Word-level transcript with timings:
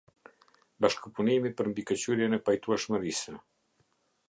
Bashkëpunimi 0.85 1.51
për 1.59 1.69
mbikëqyrjen 1.73 2.39
e 2.39 2.41
pajtueshmërisë. 2.49 3.37